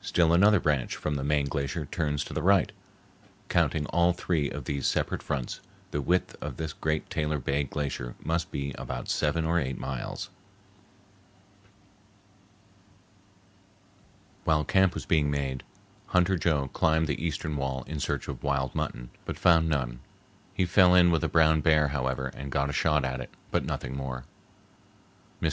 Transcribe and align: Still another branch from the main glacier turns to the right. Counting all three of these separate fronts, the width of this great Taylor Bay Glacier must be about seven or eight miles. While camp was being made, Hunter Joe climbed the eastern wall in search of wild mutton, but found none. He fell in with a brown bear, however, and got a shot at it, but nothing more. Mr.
Still 0.00 0.32
another 0.32 0.60
branch 0.60 0.94
from 0.94 1.16
the 1.16 1.24
main 1.24 1.46
glacier 1.46 1.84
turns 1.86 2.22
to 2.22 2.32
the 2.32 2.44
right. 2.44 2.70
Counting 3.48 3.86
all 3.86 4.12
three 4.12 4.48
of 4.48 4.66
these 4.66 4.86
separate 4.86 5.20
fronts, 5.20 5.58
the 5.90 6.00
width 6.00 6.36
of 6.40 6.58
this 6.58 6.72
great 6.72 7.10
Taylor 7.10 7.40
Bay 7.40 7.64
Glacier 7.64 8.14
must 8.22 8.52
be 8.52 8.72
about 8.78 9.08
seven 9.08 9.44
or 9.44 9.58
eight 9.58 9.76
miles. 9.76 10.30
While 14.44 14.64
camp 14.64 14.94
was 14.94 15.06
being 15.06 15.28
made, 15.28 15.64
Hunter 16.06 16.38
Joe 16.38 16.68
climbed 16.68 17.08
the 17.08 17.20
eastern 17.26 17.56
wall 17.56 17.82
in 17.88 17.98
search 17.98 18.28
of 18.28 18.44
wild 18.44 18.76
mutton, 18.76 19.10
but 19.24 19.36
found 19.36 19.68
none. 19.68 19.98
He 20.52 20.66
fell 20.66 20.94
in 20.94 21.10
with 21.10 21.24
a 21.24 21.28
brown 21.28 21.62
bear, 21.62 21.88
however, 21.88 22.28
and 22.36 22.52
got 22.52 22.70
a 22.70 22.72
shot 22.72 23.04
at 23.04 23.20
it, 23.20 23.30
but 23.50 23.64
nothing 23.64 23.96
more. 23.96 24.24
Mr. 25.42 25.42